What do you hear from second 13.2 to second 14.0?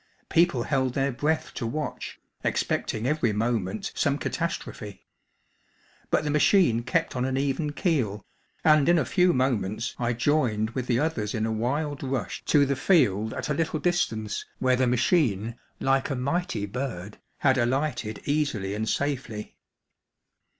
at a little